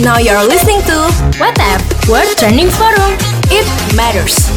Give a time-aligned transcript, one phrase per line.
[0.00, 0.96] Now you're listening to
[1.36, 3.12] WhatsApp World Trending Forum.
[3.52, 4.48] It matters.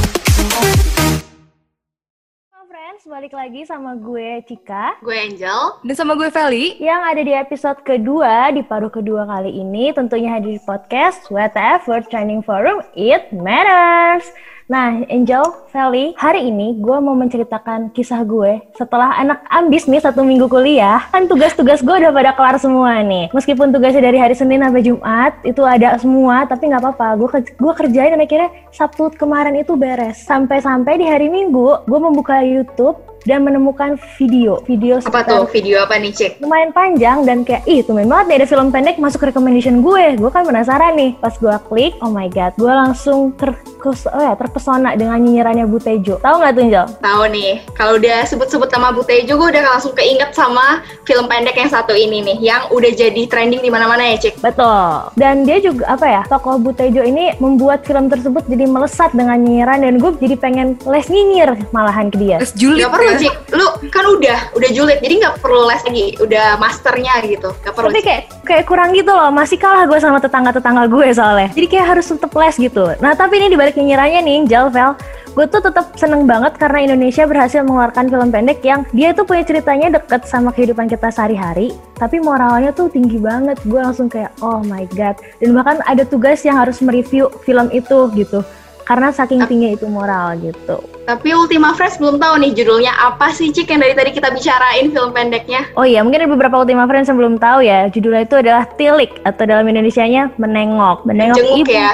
[2.48, 5.84] Halo friends, balik lagi sama gue Cika Gue Angel.
[5.84, 6.80] Dan sama gue Feli.
[6.80, 11.92] yang ada di episode kedua di paruh kedua kali ini tentunya hadir di podcast WTF
[11.92, 14.32] World Training Forum It Matters.
[14.72, 15.44] Nah, Angel,
[15.76, 21.04] Feli, hari ini gue mau menceritakan kisah gue setelah anak ambis nih satu minggu kuliah.
[21.12, 23.28] Kan tugas-tugas gue udah pada kelar semua nih.
[23.36, 27.08] Meskipun tugasnya dari hari Senin sampai Jumat itu ada semua, tapi nggak apa-apa.
[27.20, 30.24] Gue gue kerjain dan akhirnya Sabtu kemarin itu beres.
[30.24, 36.00] Sampai-sampai di hari Minggu gue membuka YouTube dan menemukan video video Apa tuh video apa
[36.00, 36.32] nih, Cik?
[36.44, 40.32] lumayan panjang dan kayak ih tuh banget nih ada film pendek masuk recommendation gue gue
[40.32, 44.96] kan penasaran nih pas gue klik oh my god gue langsung ter oh ya, terpesona
[44.96, 46.86] dengan nyinyirannya Butejo tahu nggak tuh Angel?
[47.04, 51.68] Tahu nih, kalau udah sebut-sebut nama Butejo, gue udah langsung keinget sama film pendek yang
[51.68, 54.40] satu ini nih, yang udah jadi trending di mana-mana ya, Cik.
[54.40, 55.12] Betul.
[55.20, 56.22] Dan dia juga apa ya?
[56.32, 61.08] Tokoh Butejo ini membuat film tersebut jadi melesat dengan nyinyiran dan gue jadi pengen les
[61.12, 62.38] nyinyir malahan ke dia.
[62.40, 63.13] Gak perlu, ya.
[63.20, 63.34] Cik.
[63.54, 67.50] Lu kan udah, udah julid, jadi nggak perlu les lagi, udah masternya gitu.
[67.62, 71.50] Gak perlu, Tapi kayak kayak kurang gitu loh, masih kalah gue sama tetangga-tetangga gue soalnya.
[71.54, 72.84] Jadi kayak harus tetep les gitu.
[73.00, 74.92] Nah tapi ini dibalik nyinyirannya nih, Angel, Vel,
[75.34, 79.42] gue tuh tetap seneng banget karena Indonesia berhasil mengeluarkan film pendek yang dia tuh punya
[79.46, 83.58] ceritanya deket sama kehidupan kita sehari-hari, tapi moralnya tuh tinggi banget.
[83.66, 85.18] Gue langsung kayak oh my god.
[85.42, 88.42] Dan bahkan ada tugas yang harus mereview film itu gitu.
[88.84, 90.84] Karena saking tinggi itu moral gitu.
[91.04, 94.88] Tapi Ultima Fresh belum tahu nih judulnya apa sih, Cik, yang dari tadi kita bicarain
[94.88, 95.68] film pendeknya.
[95.76, 97.92] Oh iya, mungkin ada beberapa Ultima Friends yang belum tahu ya.
[97.92, 101.04] Judulnya itu adalah Tilik atau dalam Indonesianya menengok.
[101.04, 101.92] Menengok Menjenguk ibu ya?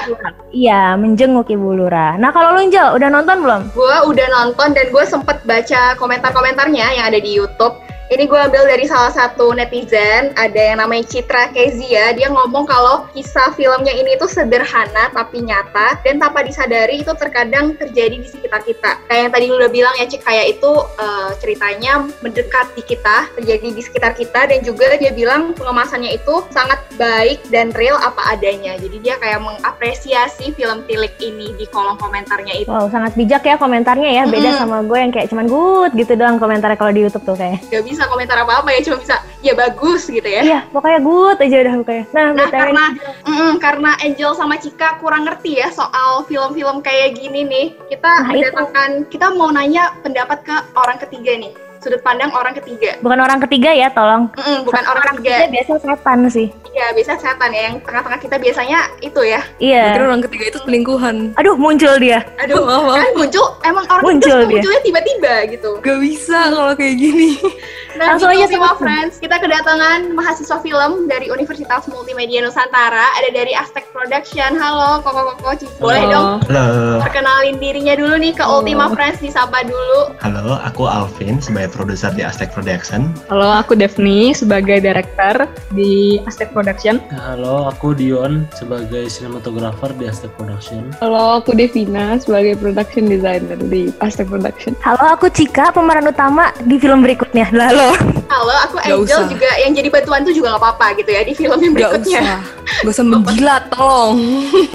[0.50, 2.14] Iya, menjenguk ibu lurah.
[2.22, 3.60] Nah, kalau lu Angel, udah nonton belum?
[3.74, 7.74] Gue udah nonton dan gue sempet baca komentar-komentarnya yang ada di YouTube.
[8.10, 12.10] Ini gue ambil dari salah satu netizen, ada yang namanya Citra Kezia.
[12.18, 17.78] Dia ngomong kalau kisah filmnya ini tuh sederhana tapi nyata dan tanpa disadari itu terkadang
[17.78, 18.98] terjadi di sekitar kita.
[19.06, 23.30] Kayak yang tadi lu udah bilang ya Cik, kayak itu eh, ceritanya mendekat di kita,
[23.38, 28.34] terjadi di sekitar kita dan juga dia bilang pengemasannya itu sangat baik dan real apa
[28.34, 28.74] adanya.
[28.74, 32.74] Jadi dia kayak mengapresiasi film Tilik ini di kolom komentarnya itu.
[32.74, 34.22] Wow, sangat bijak ya komentarnya ya.
[34.26, 34.60] Beda Mm-mm.
[34.66, 37.62] sama gue yang kayak cuman good gitu doang komentarnya kalau di YouTube tuh kayak.
[37.70, 40.40] Gak bisa komentar apa-apa ya, cuma bisa ya bagus gitu ya.
[40.44, 42.04] Iya, pokoknya good aja udah pokoknya.
[42.14, 42.84] Nah, Nah, karena
[43.26, 48.32] mm, karena Angel sama Cika kurang ngerti ya soal film-film kayak gini nih, kita Nah,
[48.32, 48.48] itu.
[48.48, 53.00] mendatangkan, kita mau nanya pendapat ke orang ketiga nih, sudut pandang orang ketiga.
[53.00, 54.28] bukan orang ketiga ya, tolong.
[54.30, 56.48] Mm-mm, bukan orang Ketiga ketiga, biasa setan sih.
[56.70, 59.40] iya biasa setan ya, yang tengah-tengah kita biasanya itu ya.
[59.58, 59.84] Iya.
[59.90, 61.16] Mungkin orang ketiga itu selingkuhan.
[61.34, 62.20] Aduh, muncul dia.
[62.38, 62.94] Aduh, maaf.
[62.94, 64.60] kan muncul, emang orang Muncul dia.
[64.60, 65.70] munculnya tiba-tiba gitu.
[65.80, 67.30] Gak bisa kalau kayak gini.
[67.90, 73.10] Nah, Langsung gitu aja Ultima sama- Friends, kita kedatangan mahasiswa film dari Universitas Multimedia Nusantara,
[73.12, 74.54] ada dari Aztec Production.
[74.54, 75.74] Halo, Koko-Koko, Cici.
[75.76, 78.62] Boleh dong Halo, perkenalin dirinya dulu nih ke Halo.
[78.62, 80.14] Ultima Friends, disapa dulu.
[80.16, 83.14] halo, aku Alvin sebagai produser di Aztec Production.
[83.26, 86.98] Halo, aku Devni sebagai director di Aztec Production.
[87.10, 90.90] Halo, aku Dion sebagai sinematografer di Aztec Production.
[90.98, 94.74] Halo, aku Devina sebagai production designer di Aztec Production.
[94.80, 97.46] Halo, aku Cika, pemeran utama di film berikutnya.
[97.50, 97.94] Lalu.
[98.26, 99.26] Halo, aku Gak Angel usah.
[99.26, 102.20] juga yang jadi bantuan tuh juga nggak apa-apa gitu ya di film yang Gak berikutnya.
[102.22, 102.38] usah.
[102.80, 104.14] Gak usah menjilat, tolong.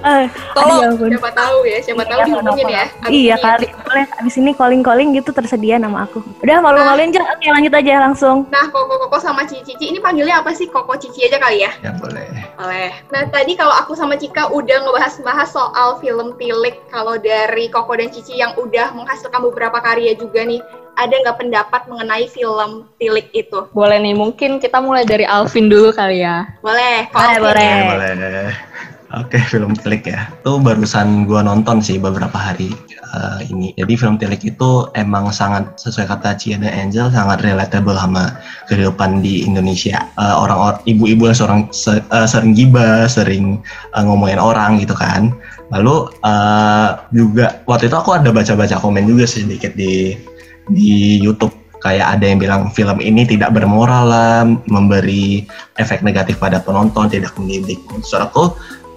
[0.03, 0.81] Eh, Tolong.
[0.85, 1.07] aduh.
[1.07, 2.85] Siapa tahu ya, siapa tahu Iya, dihubungin ya.
[3.07, 4.05] Iya kali, boleh.
[4.19, 6.19] Abis ini calling-calling gitu tersedia nama aku.
[6.43, 8.37] Udah malu-maluin aja, oke lanjut aja langsung.
[8.53, 10.69] Nah, Koko-Koko sama Cici, ini panggilnya apa sih?
[10.69, 11.71] Koko Cici aja kali ya?
[11.81, 12.29] Ya boleh.
[12.55, 12.89] Boleh.
[13.09, 16.77] Nah, tadi kalau aku sama Cika udah ngebahas-bahas soal film Tilik.
[16.93, 20.61] Kalau dari Koko dan Cici yang udah menghasilkan beberapa karya juga nih,
[20.95, 23.67] ada nggak pendapat mengenai film Tilik itu?
[23.73, 26.45] Boleh nih, mungkin kita mulai dari Alvin dulu kali ya.
[26.61, 27.43] Boleh, Boleh, Alvin.
[27.43, 27.73] boleh.
[28.15, 28.49] Boleh.
[29.15, 30.27] Oke, film Tilik ya.
[30.43, 32.75] Itu barusan gua nonton sih beberapa hari
[33.15, 33.71] eh, ini.
[33.79, 38.35] Jadi film Tilik itu emang sangat sesuai kata Cia dan Angel sangat relatable sama
[38.67, 40.03] kehidupan di Indonesia.
[40.19, 43.63] Eh, Orang-orang ibu-ibu yang seorang se- eh, sering gibah, sering
[43.95, 45.31] eh, ngomongin orang gitu kan.
[45.71, 50.11] Lalu eh, juga waktu itu aku ada baca-baca komen juga sedikit di
[50.75, 51.53] di YouTube
[51.85, 55.45] kayak ada yang bilang film ini tidak bermoral lah, memberi
[55.77, 57.77] efek negatif pada penonton, tidak mendidik.
[57.93, 58.43] Menurut aku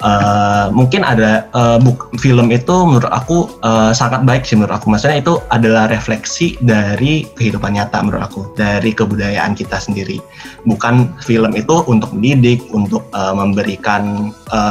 [0.01, 4.91] eh, mungkin ada eh, buk- film itu menurut aku eh, sangat baik sih menurut aku.
[4.91, 10.19] Maksudnya itu adalah refleksi dari kehidupan nyata menurut aku, dari kebudayaan kita sendiri.
[10.67, 14.31] Bukan film itu untuk mendidik, untuk eh, memberikan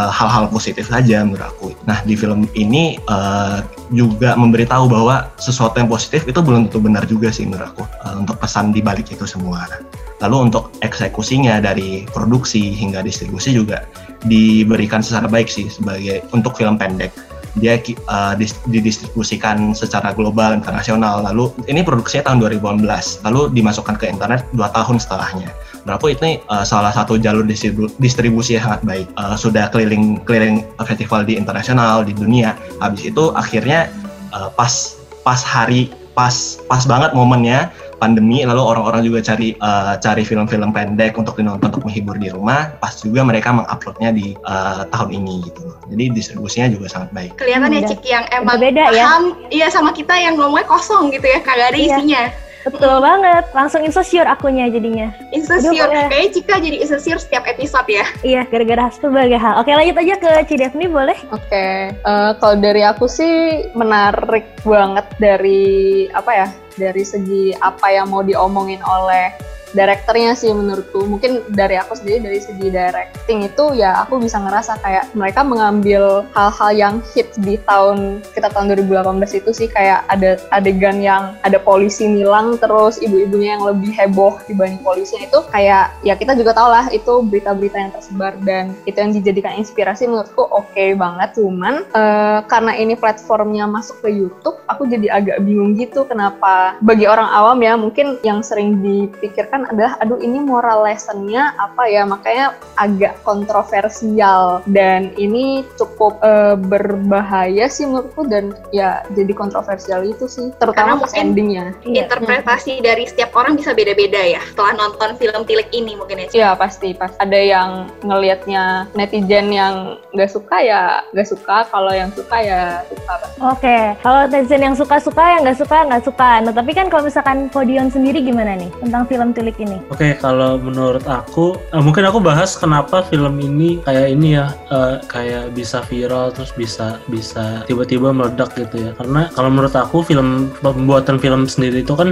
[0.09, 1.68] hal-hal positif saja menurut aku.
[1.85, 3.59] Nah di film ini eh,
[3.94, 8.15] juga memberitahu bahwa sesuatu yang positif itu belum tentu benar juga sih menurut aku eh,
[8.18, 9.69] untuk pesan di balik itu semua.
[10.18, 13.86] Lalu untuk eksekusinya dari produksi hingga distribusi juga
[14.25, 17.14] diberikan secara baik sih sebagai untuk film pendek.
[17.58, 21.25] Dia uh, dis- didistribusikan secara global internasional.
[21.25, 25.50] Lalu ini produksinya tahun 2018, lalu dimasukkan ke internet dua tahun setelahnya.
[25.81, 29.08] Menurutku ini uh, salah satu jalur distribu distribusi yang sangat baik.
[29.18, 32.54] Uh, sudah keliling keliling festival di internasional di dunia.
[32.78, 33.90] Habis itu akhirnya
[34.38, 36.34] uh, pas pas hari pas
[36.66, 41.86] pas banget momennya pandemi lalu orang-orang juga cari uh, cari film-film pendek untuk dinonton untuk
[41.86, 46.74] menghibur di rumah pas juga mereka menguploadnya di uh, tahun ini gitu loh jadi distribusinya
[46.74, 49.06] juga sangat baik kelihatan ya Hmm, Cik yang emang beda ya.
[49.06, 51.86] paham iya sama kita yang ngomongnya kosong gitu ya kagak ada Iya.
[51.94, 52.24] isinya
[52.68, 55.10] Betul banget, langsung insecure akunya jadinya.
[55.31, 59.62] insecure kayaknya Cika jadi insecure setiap episode ya Iya, gara-gara sebagai hal.
[59.62, 61.18] Oke, lanjut aja ke Cidevni boleh?
[61.31, 66.48] Oke, eh, kalau dari aku sih menarik banget dari apa ya?
[66.78, 69.34] Dari segi apa yang mau diomongin oleh
[69.74, 71.04] direkturnya sih menurutku.
[71.08, 76.28] Mungkin dari aku sendiri dari segi directing itu ya aku bisa ngerasa kayak mereka mengambil
[76.36, 79.68] hal-hal yang hits di tahun kita tahun 2018 itu sih.
[79.72, 85.40] Kayak ada adegan yang ada polisi nilang terus ibu-ibunya yang lebih heboh dibanding polisinya itu.
[85.52, 90.06] Kayak ya kita juga tahu lah itu berita-berita yang tersebar dan itu yang dijadikan inspirasi
[90.06, 91.30] menurutku oke banget.
[91.40, 97.08] Cuman eh, karena ini platformnya masuk ke YouTube aku jadi agak bingung gitu kenapa bagi
[97.08, 102.54] orang awam ya mungkin yang sering dipikirkan adalah aduh ini moral lessonnya apa ya makanya
[102.77, 110.54] agak kontroversial dan ini cukup eh, berbahaya sih menurutku dan ya jadi kontroversial itu sih
[110.62, 115.69] terutama Karena pas endingnya interpretasi dari setiap orang bisa beda-beda ya setelah nonton film Tilik
[115.71, 116.27] ini mungkin ya.
[116.33, 122.12] Iya pasti pas ada yang ngelihatnya netizen yang nggak suka ya nggak suka kalau yang
[122.12, 123.13] suka ya suka.
[123.53, 126.30] Oke, kalau netizen yang suka-suka, yang nggak suka, nggak suka.
[126.44, 129.80] Nah, tapi kan kalau misalkan Podion sendiri gimana nih tentang film Tilik ini?
[129.88, 135.00] Oke, kalau menurut aku, eh, mungkin aku bahas kenapa film ini kayak ini ya, eh,
[135.08, 138.92] kayak bisa viral terus bisa bisa tiba-tiba meledak gitu ya.
[139.00, 142.12] Karena kalau menurut aku film pembuatan film sendiri itu kan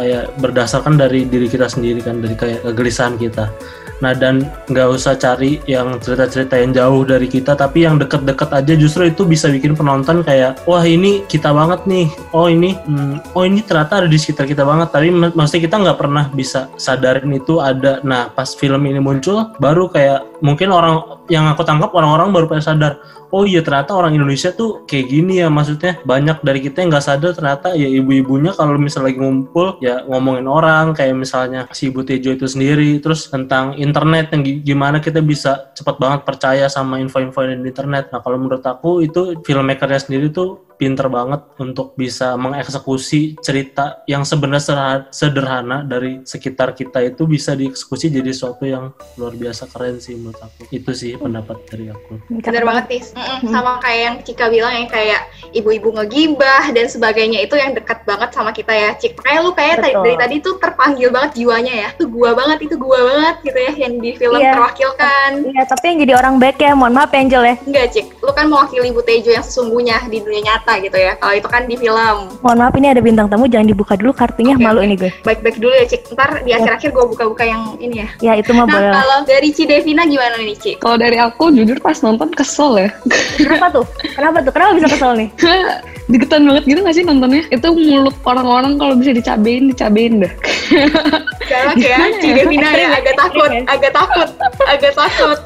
[0.00, 3.52] kayak berdasarkan dari diri kita sendiri kan, dari kayak kegelisahan kita.
[4.00, 8.72] Nah dan nggak usah cari yang cerita-cerita yang jauh dari kita, tapi yang deket-deket aja
[8.76, 13.44] justru itu bisa bikin penonton kayak wah ini kita banget nih, oh ini, hmm, oh
[13.44, 14.90] ini ternyata ada di sekitar kita banget.
[14.90, 18.00] Tapi mak- maksudnya kita nggak pernah bisa sadarin itu ada.
[18.02, 22.64] Nah pas film ini muncul, baru kayak mungkin orang yang aku tangkap orang-orang baru pada
[22.64, 22.92] sadar,
[23.30, 27.06] oh iya ternyata orang Indonesia tuh kayak gini ya maksudnya banyak dari kita yang nggak
[27.06, 32.02] sadar ternyata ya ibu-ibunya kalau misalnya lagi ngumpul ya ngomongin orang kayak misalnya si Ibu
[32.02, 37.02] Tejo itu sendiri terus tentang internet yang gi- gimana kita bisa cepat banget percaya sama
[37.02, 38.14] info-info di internet.
[38.14, 44.24] Nah kalau menurut aku itu filmmakernya sendiri tuh pinter banget untuk bisa mengeksekusi cerita yang
[44.24, 44.64] sebenarnya
[45.10, 50.40] sederhana dari sekitar kita itu bisa dieksekusi jadi sesuatu yang luar biasa keren sih menurut
[50.40, 54.72] aku itu sih pendapat dari aku Bener banget nih, Mm-mm, sama kayak yang Cika bilang
[54.72, 55.20] yang kayak
[55.52, 59.20] ibu-ibu ngegibah dan sebagainya itu yang dekat banget sama kita ya Cik.
[59.20, 60.04] Kayak lu kayak tadi- Betul.
[60.06, 61.88] dari tadi tuh terpanggil banget jiwanya ya.
[61.92, 64.52] Itu gua banget, itu gua banget gitu ya yang di film Iya.
[64.54, 65.30] terwakilkan.
[65.50, 67.54] Iya, tapi yang jadi orang baik ya, mohon maaf ya, Angel ya.
[67.60, 71.18] Enggak Cik, lu kan mewakili Ibu Tejo yang sesungguhnya di dunia nyata gitu ya.
[71.18, 72.16] Kalau itu kan di film.
[72.44, 74.86] Mohon maaf ini ada bintang tamu, jangan dibuka dulu kartunya, Oke, malu oke.
[74.86, 75.10] ini gue.
[75.26, 78.08] Baik-baik dulu ya Cik, ntar di akhir-akhir gua buka-buka yang ini ya.
[78.20, 80.76] Ya itu mah boleh Nah kalau dari Cidevina gimana nih Cik?
[80.84, 82.88] Kalau dari aku jujur pas nonton kesel ya.
[83.42, 83.86] Kenapa tuh?
[84.14, 84.52] Kenapa tuh?
[84.52, 85.28] Kenapa bisa kesel nih?
[86.10, 87.46] Deketan banget gitu gak sih nontonnya?
[87.54, 90.32] Itu mulut orang-orang kalau bisa dicabein, dicabein dah.
[91.50, 94.28] Galak ya, Cidevina ya, agak takut, agak takut,
[94.70, 95.38] agak takut.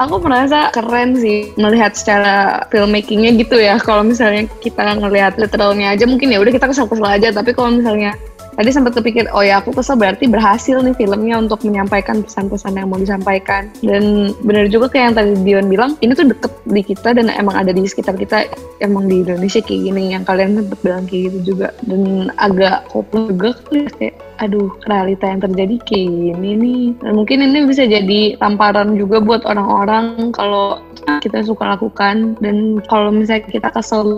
[0.00, 3.76] Aku merasa keren sih melihat secara filmmakingnya gitu ya.
[3.76, 7.28] Kalau misalnya kita ngelihat literalnya aja mungkin ya udah kita kesel-kesel aja.
[7.28, 8.16] Tapi kalau misalnya
[8.54, 12.88] tadi sempat kepikir oh ya aku kesel berarti berhasil nih filmnya untuk menyampaikan pesan-pesan yang
[12.90, 13.70] mau disampaikan.
[13.82, 17.58] Dan benar juga kayak yang tadi Dion bilang ini tuh deket di kita dan emang
[17.58, 18.48] ada di sekitar kita
[18.80, 21.68] emang di Indonesia kayak gini yang kalian sempat bilang kayak gitu juga.
[21.84, 26.84] Dan agak hopeless juga ya, kayak aduh realita yang terjadi kayak gini nih.
[27.02, 30.78] Dan mungkin ini bisa jadi tamparan juga buat orang-orang kalau
[31.22, 32.38] kita suka lakukan.
[32.38, 34.16] Dan kalau misalnya kita kesel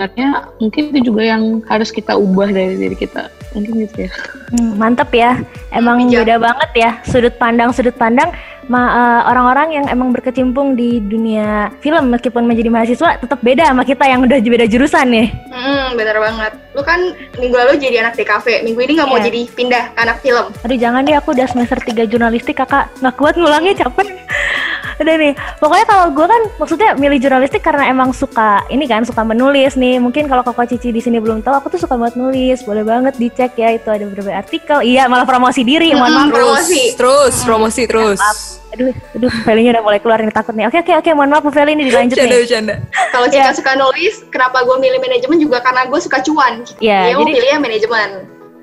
[0.60, 4.12] mungkin itu juga yang harus kita ubah dari diri kita mungkin gitu ya
[4.46, 5.42] Hmm, mantep ya.
[5.74, 6.22] Emang Bijak.
[6.22, 8.30] beda banget ya sudut pandang sudut pandang
[8.94, 14.06] eh, orang-orang yang emang berkecimpung di dunia film meskipun menjadi mahasiswa tetap beda sama kita
[14.06, 15.34] yang udah beda jurusan nih.
[15.50, 16.52] Hmm, bener banget.
[16.74, 16.98] Lu kan
[17.34, 19.26] minggu lalu jadi anak DKV, minggu ini nggak mau Iya.
[19.26, 20.46] jadi pindah ke anak film.
[20.62, 24.06] Aduh jangan deh aku udah semester 3 jurnalistik kakak nggak kuat ngulangnya capek.
[24.96, 29.20] Udah nih, pokoknya kalau gue kan maksudnya milih jurnalistik karena emang suka ini kan suka
[29.22, 29.96] menulis nih.
[29.96, 32.62] Mungkin kalau Koko Cici di sini belum tahu, aku tuh suka banget nulis.
[32.62, 34.80] Boleh banget dicek ya itu ada beberapa artikel.
[34.80, 35.92] Iya, malah promosi diri.
[35.92, 36.32] Mohon maaf.
[36.32, 36.82] Promosi.
[36.94, 38.20] Terus, promosi terus.
[38.72, 40.64] Aduh, aduh, Felinya udah mulai keluar nih takut nih.
[40.64, 41.10] Oke, oke, oke.
[41.12, 42.40] Mohon maaf, Bu Feli ini dilanjut Bercanda, nih.
[42.40, 42.74] bercanda.
[43.12, 43.34] Kalau Iya.
[43.36, 46.64] Cika suka nulis, kenapa gue milih manajemen juga karena gue suka cuan.
[46.78, 48.08] Iya, Dia mau jadi- pilihnya manajemen.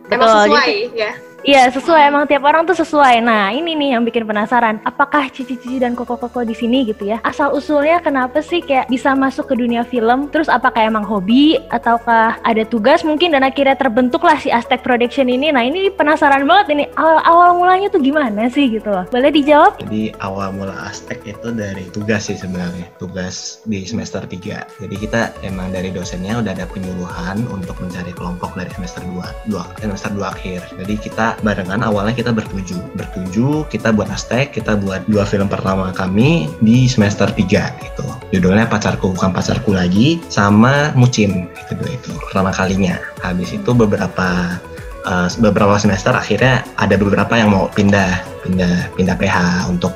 [0.10, 1.12] Emang sesuai ya.
[1.44, 3.20] Iya sesuai emang tiap orang tuh sesuai.
[3.20, 4.80] Nah ini nih yang bikin penasaran.
[4.88, 7.20] Apakah Cici-Cici dan Koko-Koko di sini gitu ya?
[7.20, 10.32] Asal usulnya kenapa sih kayak bisa masuk ke dunia film?
[10.32, 15.52] Terus apakah emang hobi ataukah ada tugas mungkin dan akhirnya terbentuklah si Aztec Production ini?
[15.52, 19.04] Nah ini penasaran banget ini awal, awal mulanya tuh gimana sih gitu?
[19.12, 19.84] Boleh dijawab?
[19.84, 24.80] Jadi awal mula Aztec itu dari tugas sih sebenarnya, tugas di semester 3.
[24.80, 29.68] Jadi kita emang dari dosennya udah ada penyuluhan untuk mencari kelompok dari semester 2, dua,
[29.84, 30.64] semester 2 akhir.
[30.80, 32.78] Jadi kita barengan awalnya kita bertuju.
[32.94, 37.40] Bertuju, kita buat Aztec, kita buat dua film pertama kami di semester 3
[37.82, 38.06] gitu.
[38.30, 43.02] Judulnya Pacarku Bukan Pacarku Lagi sama Mucin itu dua itu pertama kalinya.
[43.26, 44.60] Habis itu beberapa
[45.08, 49.38] uh, beberapa semester akhirnya ada beberapa yang mau pindah pindah pindah PH
[49.72, 49.94] untuk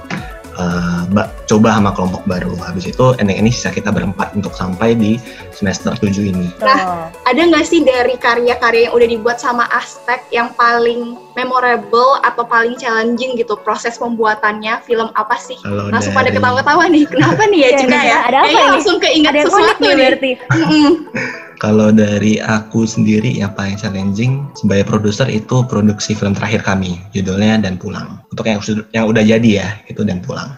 [0.58, 1.06] uh,
[1.48, 5.16] coba sama kelompok baru habis itu ending ini sisa kita berempat untuk sampai di
[5.50, 10.52] semester 7 ini Nah, ada nggak sih dari karya-karya yang udah dibuat sama Aztec yang
[10.54, 15.56] paling memorable atau paling challenging gitu proses pembuatannya film apa sih?
[15.58, 18.18] kalau Langsung pada dari- ketawa-ketawa nih, kenapa nih ya Iya, iya, ya?
[18.22, 18.74] ada apa Kayaknya ini?
[18.74, 19.98] langsung keinget ada sesuatu nih nih.
[19.98, 20.32] berarti.
[21.58, 27.58] Kalau dari aku sendiri yang paling challenging sebagai produser itu produksi film terakhir kami, judulnya
[27.58, 28.22] Dan Pulang.
[28.30, 28.62] Untuk yang
[28.92, 30.54] yang udah jadi ya, itu Dan Pulang.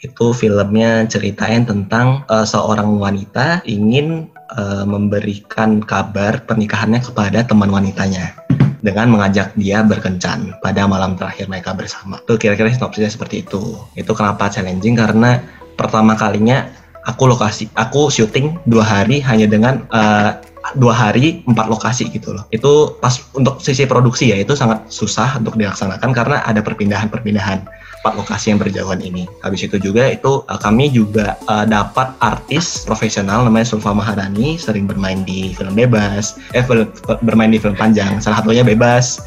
[0.00, 8.36] Itu filmnya ceritain tentang eh, seorang wanita ingin eh, memberikan kabar pernikahannya kepada teman wanitanya
[8.84, 12.22] dengan mengajak dia berkencan pada malam terakhir mereka bersama.
[12.22, 13.80] Itu kira-kira sinopsisnya seperti itu.
[13.98, 15.42] Itu kenapa challenging karena
[15.74, 16.68] pertama kalinya
[17.06, 20.30] aku lokasi aku syuting dua hari hanya dengan eh,
[20.74, 25.38] dua hari empat lokasi gitu loh itu pas untuk sisi produksi ya itu sangat susah
[25.38, 27.62] untuk dilaksanakan karena ada perpindahan-perpindahan
[28.06, 32.86] empat lokasi yang berjauhan ini habis itu juga itu eh, kami juga eh, dapat artis
[32.86, 36.94] profesional namanya Sulfa Maharani sering bermain di film bebas eh film-
[37.26, 39.18] bermain di film panjang salah satunya bebas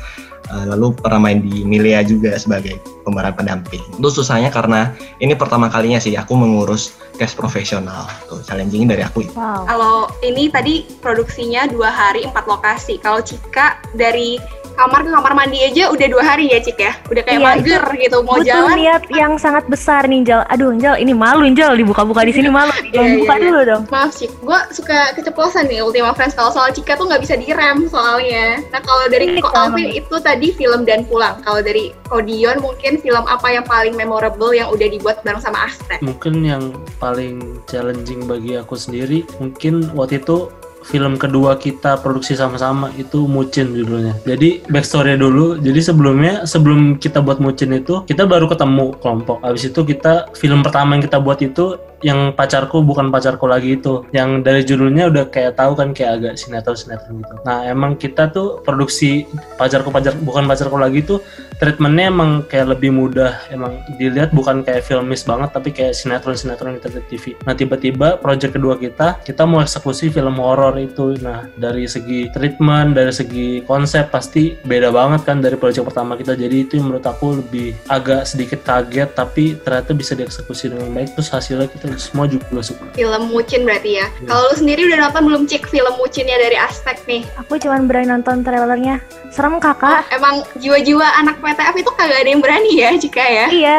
[0.49, 3.85] Eh, lalu pernah main di Milia juga sebagai pemeran pendamping.
[4.01, 8.09] Itu susahnya karena ini pertama kalinya sih aku mengurus cast profesional.
[8.25, 9.29] Tuh challenging dari aku.
[9.37, 9.69] Wow.
[9.69, 12.97] Kalau ini tadi produksinya dua hari empat lokasi.
[12.97, 14.41] Kalau Cika dari
[14.79, 16.93] kamar ke kamar mandi aja udah dua hari ya Cik ya?
[17.05, 18.75] Udah kayak Iya, mager gitu mau Butuh jalan.
[18.79, 20.41] niat yang sangat besar nih Jal.
[20.47, 22.71] Aduh Jal, ini malu Jal dibuka-buka di sini malu.
[22.89, 23.83] Jangan Iya, buka iya, dulu dong.
[23.91, 27.85] Maaf Cik, gue suka keceplosan nih Ultima Friends kalau soal Cika tuh nggak bisa direm
[27.85, 28.63] soalnya.
[28.71, 29.69] Nah kalau dari Ini Ko kan.
[29.69, 31.43] Alvin itu tadi film dan pulang.
[31.43, 35.99] Kalau dari Kodion mungkin film apa yang paling memorable yang udah dibuat bareng sama Aztec?
[35.99, 36.63] mungkin yang
[36.97, 40.47] paling challenging bagi aku sendiri mungkin waktu itu
[40.89, 44.17] film kedua kita produksi sama-sama itu Mucin judulnya.
[44.25, 45.61] Jadi backstory dulu.
[45.61, 49.37] Jadi sebelumnya sebelum kita buat Mucin itu kita baru ketemu kelompok.
[49.45, 54.07] Habis itu kita film pertama yang kita buat itu yang pacarku bukan pacarku lagi itu.
[54.15, 57.35] Yang dari judulnya udah kayak tahu kan kayak agak sinetron sinetron gitu.
[57.43, 59.27] Nah emang kita tuh produksi
[59.59, 61.19] pacarku pacar bukan pacarku lagi itu
[61.59, 63.35] treatmentnya emang kayak lebih mudah.
[63.51, 68.19] Emang dilihat bukan kayak filmis banget tapi kayak sinetron sinetron kita di TV nah tiba-tiba
[68.19, 71.19] project kedua kita kita mau eksekusi film horor itu.
[71.19, 76.37] Nah dari segi treatment dari segi konsep pasti beda banget kan dari project pertama kita.
[76.39, 81.17] Jadi itu menurut aku lebih agak sedikit kaget tapi ternyata bisa dieksekusi dengan baik.
[81.17, 84.05] Terus hasilnya kita semua juga suka Film Mucin berarti ya.
[84.19, 84.27] Iya.
[84.27, 87.23] Kalau lu sendiri udah nonton belum Cik film Mucinnya dari Aztec nih?
[87.41, 88.99] Aku cuman berani nonton trailernya.
[89.29, 90.09] Serem kakak.
[90.09, 93.45] Emang jiwa-jiwa anak PTF itu kagak ada yang berani ya Cika ya?
[93.49, 93.77] Iya,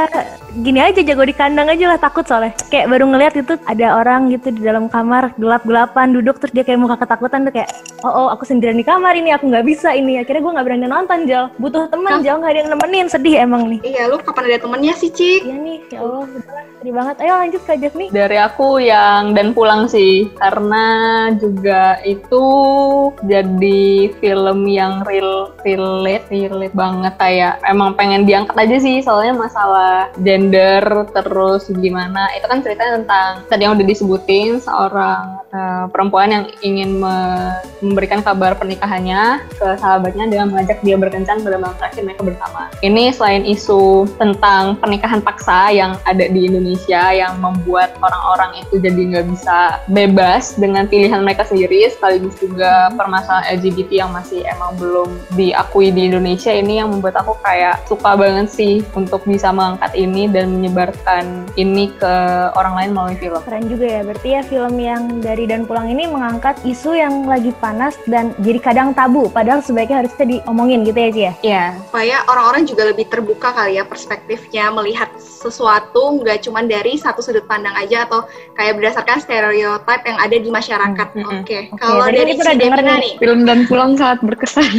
[0.62, 2.54] gini aja jago di kandang aja lah takut soalnya.
[2.70, 6.80] Kayak baru ngeliat itu ada orang gitu di dalam kamar gelap-gelapan duduk terus dia kayak
[6.80, 7.68] muka ketakutan tuh kayak
[8.06, 10.86] oh, oh aku sendirian di kamar ini aku nggak bisa ini akhirnya gue nggak berani
[10.86, 14.48] nonton Jal butuh teman Jal nggak ada yang nemenin sedih emang nih Iya, lu kapan
[14.48, 15.40] ada temennya sih Cik?
[15.44, 16.24] iya nih ya Allah
[16.80, 20.86] sedih banget ayo lanjut ke Jasmine Dari aku yang dan pulang sih, karena
[21.36, 22.46] juga itu
[23.28, 27.12] jadi film yang real, relate, relate banget.
[27.20, 33.30] Kayak emang pengen diangkat aja sih, soalnya masalah gender terus gimana, itu kan ceritanya tentang
[33.50, 40.30] tadi yang udah disebutin seorang eh, perempuan yang ingin me- memberikan kabar pernikahannya ke sahabatnya
[40.30, 42.70] dengan mengajak dia berkencan pada malam terakhir mereka bersama.
[42.80, 49.00] Ini selain isu tentang pernikahan paksa yang ada di Indonesia yang membuat orang-orang itu jadi
[49.10, 55.08] nggak bisa bebas dengan pilihan mereka sendiri, sekaligus juga permasalahan LGBT yang masih emang belum
[55.34, 60.30] diakui di Indonesia ini yang membuat aku kayak suka banget sih untuk bisa mengangkat ini
[60.30, 62.14] dan menyebarkan ini ke
[62.54, 63.40] orang lain melalui film.
[63.42, 67.50] Keren juga ya, berarti ya film yang dari dan pulang ini mengangkat isu yang lagi
[67.58, 71.32] panas dan jadi kadang tabu, padahal sebaiknya harusnya diomongin gitu ya Ci ya?
[71.40, 77.24] Iya, supaya orang-orang juga lebih terbuka kali ya perspektifnya melihat sesuatu nggak cuma dari satu
[77.24, 78.24] sudut pandang aja atau
[78.56, 81.08] kayak berdasarkan stereotip yang ada di masyarakat.
[81.16, 83.00] Hmm, hmm, Oke, Oke, kalau tadi dari kita udah si denger Devina nih.
[83.00, 84.74] nih, film dan pulang sangat berkesan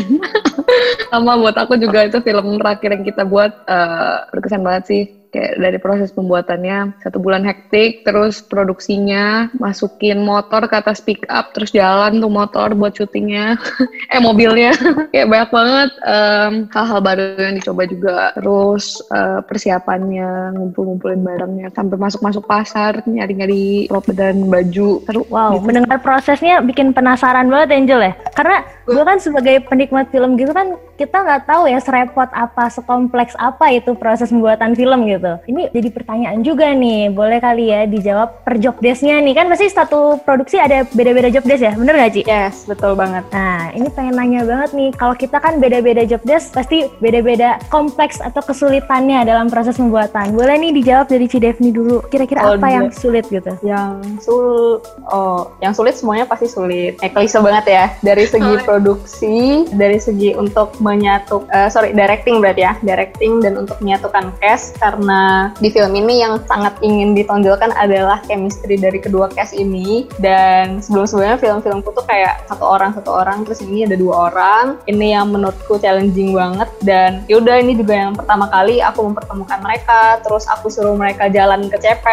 [1.12, 5.58] sama buat aku juga itu film terakhir yang kita buat eh, berkesan banget sih kayak
[5.58, 11.74] dari proses pembuatannya satu bulan hektik terus produksinya masukin motor ke atas pick up terus
[11.74, 13.58] jalan tuh motor buat syutingnya
[14.14, 14.76] eh mobilnya
[15.16, 21.98] kayak banyak banget em, hal-hal baru yang dicoba juga terus eh, persiapannya ngumpul-ngumpulin barangnya sampai
[21.98, 25.66] masuk-masuk pasar nyari-nyari prop dan baju seru Wow, gitu.
[25.70, 28.14] mendengar prosesnya bikin penasaran banget Angel ya.
[28.34, 33.38] Karena gue kan sebagai penikmat film gitu kan kita nggak tahu ya serepot apa, sekompleks
[33.40, 35.21] apa itu proses pembuatan film gitu.
[35.46, 39.34] Ini jadi pertanyaan juga nih, boleh kali ya dijawab per job desk-nya nih.
[39.38, 42.22] Kan pasti satu produksi ada beda-beda job desk ya, bener gak Ci?
[42.26, 43.28] yes, betul banget.
[43.36, 48.24] Nah, ini pengen nanya banget nih, kalau kita kan beda-beda job desk, pasti beda-beda kompleks
[48.24, 50.34] atau kesulitannya dalam proses pembuatan.
[50.34, 53.52] Boleh nih dijawab dari Cidevni dulu, kira-kira Kalau apa yang sulit gitu?
[53.62, 54.80] Yang sul,
[55.12, 56.98] oh, yang sulit semuanya pasti sulit.
[57.04, 57.86] Eh, klise banget ya.
[58.00, 63.78] Dari segi produksi, dari segi untuk menyatu, eh, sorry, directing berarti ya, directing dan untuk
[63.84, 65.11] menyatukan cast karena
[65.60, 70.08] di film ini yang sangat ingin ditonjolkan adalah chemistry dari kedua cast ini.
[70.20, 74.80] Dan sebelum-sebelumnya film-filmku tuh kayak satu orang satu orang, terus ini ada dua orang.
[74.88, 80.20] Ini yang menurutku challenging banget dan yaudah ini juga yang pertama kali aku mempertemukan mereka,
[80.26, 82.06] terus aku suruh mereka jalan ke CP,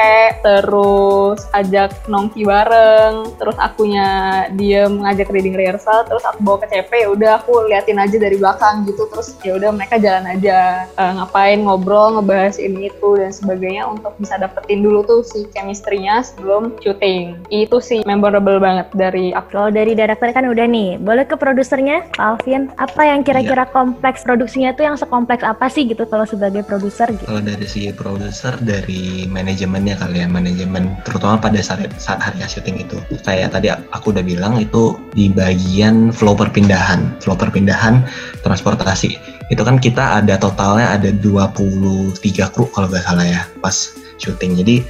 [0.44, 4.08] terus ajak nongki bareng, terus akunya
[4.54, 8.36] diem ngajak reading rehearsal, terus aku bawa ke CP, ya udah aku liatin aja dari
[8.36, 13.30] belakang gitu, terus ya udah mereka jalan aja eh, ngapain ngobrol, ngebahas ini itu dan
[13.30, 17.38] sebagainya untuk bisa dapetin dulu tuh si chemistry-nya sebelum syuting.
[17.52, 19.54] Itu sih memorable banget dari aku.
[19.54, 22.72] Kalau dari director kan udah nih, boleh ke produsernya, Pak Alvin.
[22.80, 27.28] Apa yang kira-kira kompleks produksinya tuh yang sekompleks apa sih gitu kalau sebagai produser gitu?
[27.28, 32.80] Kalau dari segi produser, dari manajemennya kali ya, manajemen terutama pada saat, saat hari syuting
[32.80, 32.96] itu.
[33.22, 38.04] Kayak tadi aku udah bilang itu di bagian flow perpindahan, flow perpindahan
[38.42, 39.38] transportasi.
[39.48, 42.20] Itu kan kita ada totalnya ada 23
[42.52, 44.54] kru kalau nggak salah ya pas syuting.
[44.62, 44.86] Jadi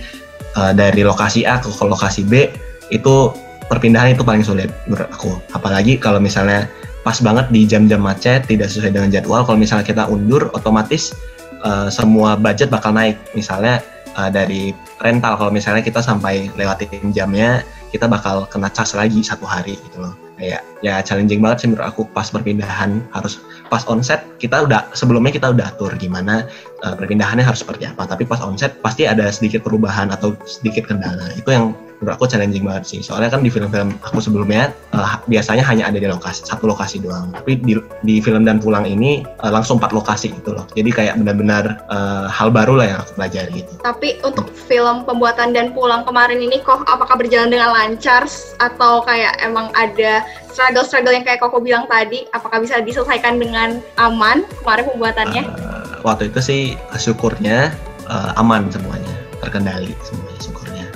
[0.61, 2.53] eh, dari lokasi A ke lokasi B
[2.93, 3.33] itu
[3.73, 5.41] perpindahan itu paling sulit menurut aku.
[5.57, 6.69] Apalagi kalau misalnya
[7.01, 9.41] pas banget di jam-jam macet tidak sesuai dengan jadwal.
[9.49, 11.17] Kalau misalnya kita undur, otomatis
[11.65, 13.17] eh, semua budget bakal naik.
[13.33, 13.81] Misalnya
[14.13, 19.49] eh, dari rental, kalau misalnya kita sampai lewatin jamnya, kita bakal kena cas lagi satu
[19.49, 20.28] hari gitu loh.
[20.39, 25.35] Kayak ya challenging banget sih menurut aku pas perpindahan harus pas onset kita udah sebelumnya
[25.35, 26.47] kita udah atur gimana
[26.87, 28.07] eh, perpindahannya harus seperti apa.
[28.07, 31.35] Tapi pas onset pasti ada sedikit perubahan atau sedikit kendala.
[31.35, 33.01] Itu yang menurut aku challenging banget sih.
[33.03, 37.35] Soalnya kan di film-film aku sebelumnya eh, biasanya hanya ada di lokasi satu lokasi doang.
[37.35, 37.75] Tapi di,
[38.07, 40.65] di film dan pulang ini eh, langsung empat lokasi gitu loh.
[40.75, 43.73] Jadi kayak benar-benar eh, hal baru lah yang aku pelajari gitu.
[43.83, 48.29] tapi untuk film pembuatan dan pulang kemarin ini kok apakah berjalan dengan lancar
[48.61, 54.43] atau kayak emang ada struggle-struggle yang kayak Koko bilang tadi, apakah bisa diselesaikan dengan aman
[54.63, 55.43] kemarin pembuatannya?
[55.47, 56.61] Eh, waktu itu sih
[56.99, 57.71] syukurnya
[58.11, 60.28] eh, aman semuanya, terkendali syukurnya.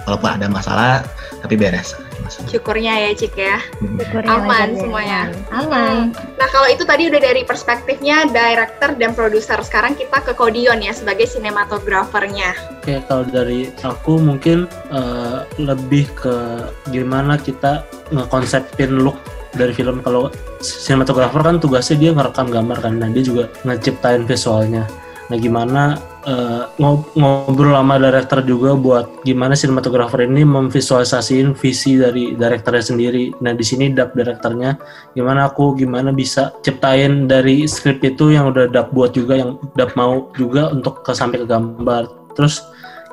[0.02, 1.06] Walaupun ada masalah,
[1.42, 1.94] tapi beres.
[2.22, 2.48] Masalah.
[2.50, 3.58] Syukurnya ya Cik ya.
[3.58, 3.98] Hmm.
[3.98, 5.20] Syukurnya Aman aja, semuanya.
[5.54, 6.10] Aman.
[6.38, 9.58] Nah kalau itu tadi udah dari perspektifnya director dan produser.
[9.62, 12.54] Sekarang kita ke Kodion ya sebagai sinematografernya.
[12.82, 19.18] Oke, kalau dari aku mungkin eh, lebih ke gimana kita ngekonsepin look
[19.54, 20.00] dari film.
[20.02, 24.86] Kalau sinematografer kan tugasnya dia ngerekam gambar kan, dan dia juga ngeciptain visualnya.
[25.32, 25.96] Nah, gimana
[26.76, 33.32] ngob- ngobrol sama director juga buat gimana sinematografer ini memvisualisasiin visi dari direkturnya sendiri.
[33.40, 34.76] Nah, di sini dap direkturnya
[35.16, 39.96] gimana aku gimana bisa ciptain dari skrip itu yang udah dap buat juga yang dap
[39.96, 42.36] mau juga untuk ke sampai ke gambar.
[42.36, 42.60] Terus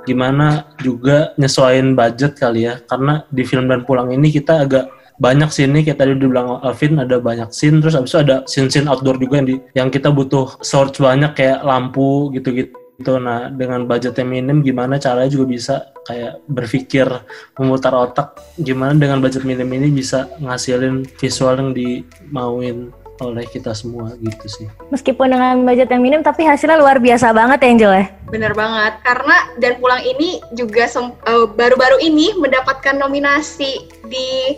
[0.03, 5.51] gimana juga nyesuaiin budget kali ya karena di film dan pulang ini kita agak banyak
[5.51, 9.43] scene kayak tadi dibilang Alvin ada banyak scene terus abis itu ada scene-scene outdoor juga
[9.43, 14.57] yang di yang kita butuh source banyak kayak lampu gitu-gitu nah dengan budget yang minim
[14.59, 15.75] gimana caranya juga bisa
[16.07, 17.07] kayak berpikir
[17.55, 24.15] memutar otak gimana dengan budget minim ini bisa ngasilin visual yang dimauin oleh kita semua
[24.19, 28.05] gitu sih Meskipun dengan budget yang minim, tapi hasilnya luar biasa banget ya Angel ya.
[28.31, 34.55] Bener banget, karena Dan Pulang ini juga eh, baru-baru ini mendapatkan nominasi di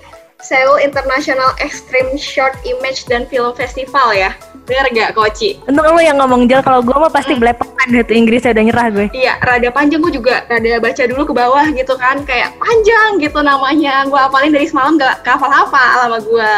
[0.51, 4.35] Seoul International Extreme Short Image dan Film Festival ya.
[4.67, 5.63] Bener gak, Koci?
[5.63, 9.07] Untuk lo yang ngomong Jel, kalau gue mah pasti belepotan itu Inggrisnya udah nyerah gue.
[9.15, 13.39] Iya, rada panjang gue juga rada baca dulu ke bawah gitu kan, kayak panjang gitu
[13.39, 14.03] namanya.
[14.05, 16.55] Gue apalin dari semalam gak hafal-hafal sama gue.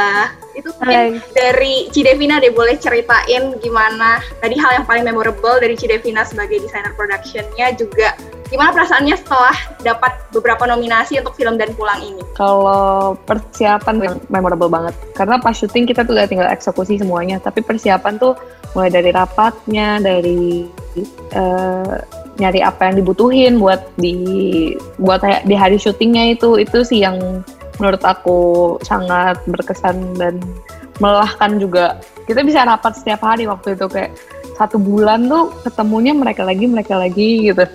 [0.53, 6.21] Itu mungkin dari Cidevina deh boleh ceritain gimana tadi hal yang paling memorable dari Cidevina
[6.21, 8.13] sebagai desainer productionnya juga
[8.53, 12.21] gimana perasaannya setelah dapat beberapa nominasi untuk film dan pulang ini?
[12.37, 14.93] Kalau persiapan memorable banget.
[15.17, 17.41] Karena pas syuting kita tuh udah tinggal eksekusi semuanya.
[17.41, 18.37] Tapi persiapan tuh
[18.77, 20.69] mulai dari rapatnya, dari
[21.33, 21.97] uh,
[22.37, 24.13] nyari apa yang dibutuhin buat di
[25.01, 27.41] buat di hari syutingnya itu itu sih yang
[27.81, 28.37] menurut aku
[28.85, 30.37] sangat berkesan dan
[31.01, 31.97] melelahkan juga.
[32.29, 34.13] Kita bisa rapat setiap hari waktu itu kayak
[34.53, 37.65] satu bulan tuh ketemunya mereka lagi mereka lagi gitu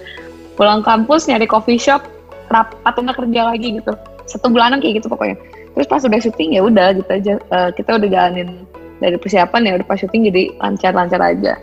[0.58, 2.02] pulang kampus nyari coffee shop
[2.50, 3.94] rapat untuk kerja lagi gitu.
[4.26, 5.38] Satu bulanan kayak gitu pokoknya.
[5.78, 7.32] Terus pas udah syuting ya udah gitu aja.
[7.54, 8.66] Uh, kita udah jalanin
[8.98, 11.54] dari persiapan ya udah pas syuting jadi lancar-lancar aja.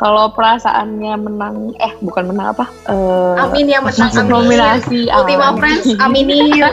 [0.00, 2.64] Kalau perasaannya menang eh bukan menang apa?
[2.88, 4.32] Uh, amin ya menang masuk amin.
[4.32, 5.00] nominasi.
[5.12, 5.60] Ultima amin.
[5.60, 6.56] Friends aminin.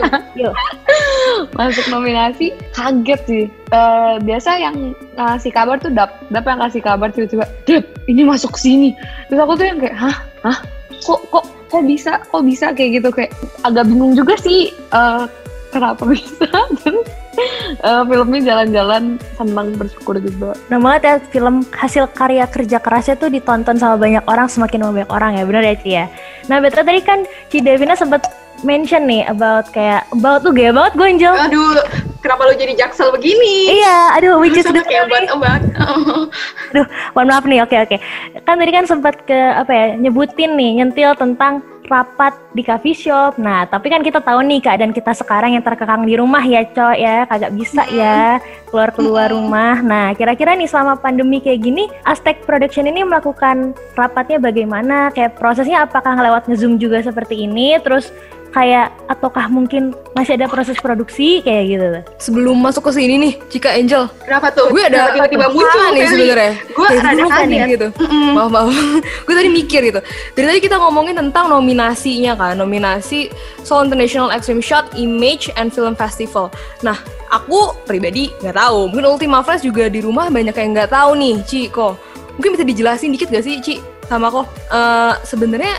[1.58, 3.44] Masuk nominasi kaget sih.
[3.68, 6.16] Uh, biasa yang ngasih kabar tuh dap.
[6.32, 8.96] Dap yang ngasih kabar tiba-tiba dap ini masuk sini.
[9.28, 10.16] Terus aku tuh yang kayak hah?
[10.40, 13.32] Hah kok kok kok bisa kok bisa kayak gitu kayak
[13.62, 15.28] agak bingung juga sih uh,
[15.70, 16.48] kenapa bisa
[16.82, 16.96] dan
[17.84, 20.56] uh, filmnya jalan-jalan senang bersyukur juga.
[20.72, 25.10] Nah banget ya film hasil karya kerja kerasnya tuh ditonton sama banyak orang semakin banyak
[25.12, 26.06] orang ya benar ya Ci ya.
[26.50, 28.26] Nah betul tadi kan Ci Devina sempat
[28.66, 31.34] mention nih about kayak about tuh gaya banget gue Angel.
[31.34, 31.78] Aduh,
[32.22, 33.78] kenapa lu jadi jaksel begini?
[33.78, 35.62] Iya, aduh which is the kayak buat obat.
[36.74, 37.62] aduh, mohon maaf nih.
[37.62, 37.96] Oke, oke.
[38.42, 43.40] Kan tadi kan sempat ke apa ya, nyebutin nih, nyentil tentang rapat di coffee shop.
[43.40, 46.94] Nah, tapi kan kita tahu nih keadaan kita sekarang yang terkekang di rumah ya, Cok
[46.94, 49.80] ya, kagak bisa ya keluar-keluar rumah.
[49.80, 55.08] Nah, kira-kira nih selama pandemi kayak gini, Aztec Production ini melakukan rapatnya bagaimana?
[55.16, 57.80] Kayak prosesnya apakah lewat nge-zoom juga seperti ini?
[57.80, 58.12] Terus
[58.58, 61.86] kayak ataukah mungkin masih ada proses produksi kayak gitu
[62.18, 64.10] Sebelum masuk ke sini nih, Cika Angel.
[64.26, 64.66] Kenapa tuh?
[64.74, 66.52] Gue ada tiba-tiba muncul nih sebenarnya.
[66.74, 67.88] Gue ada kaget gitu.
[67.94, 68.30] Mm -mm.
[68.34, 68.68] Maaf maaf.
[69.26, 70.00] gue tadi mikir gitu.
[70.34, 73.30] Dari tadi kita ngomongin tentang nominasinya kan, nominasi
[73.62, 76.50] Seoul International Extreme Shot Image and Film Festival.
[76.82, 76.98] Nah,
[77.30, 78.90] aku pribadi nggak tahu.
[78.90, 81.94] Mungkin Ultima Friends juga di rumah banyak yang nggak tahu nih, Ciko.
[82.34, 83.82] Mungkin bisa dijelasin dikit gak sih, Ci?
[84.06, 84.46] Sama kok.
[84.70, 85.74] Uh, sebenarnya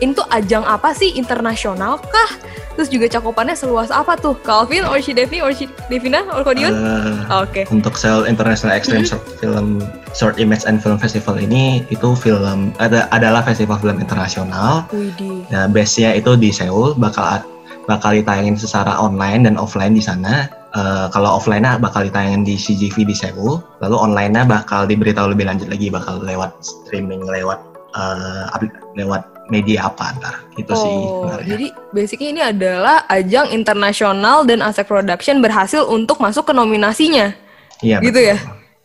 [0.00, 2.32] ini tuh ajang apa sih internasional kah?
[2.74, 4.32] Terus juga cakupannya seluas apa tuh?
[4.40, 6.72] Calvin, or si Devi, or si Devina, or Kodion?
[6.72, 7.52] Uh, Oke.
[7.52, 7.64] Okay.
[7.68, 9.04] Untuk Seoul International Extreme.
[9.04, 9.84] Short Film
[10.16, 14.88] Short Image and Film Festival ini itu film ada adalah festival film internasional.
[14.90, 15.44] Widih.
[15.52, 17.44] Nah, base-nya itu di Seoul, bakal
[17.84, 20.48] bakal ditayangin secara online dan offline di sana.
[20.70, 25.66] Uh, kalau offline-nya bakal ditayangin di CGV di Seoul, lalu online-nya bakal diberitahu lebih lanjut
[25.66, 28.46] lagi bakal lewat streaming lewat uh,
[28.94, 31.48] lewat media apa ntar gitu oh, sih sebenarnya.
[31.50, 37.34] Jadi basicnya ini adalah ajang internasional dan Asek Production berhasil untuk masuk ke nominasinya.
[37.82, 37.98] Iya.
[37.98, 38.30] Gitu betul.
[38.30, 38.36] ya?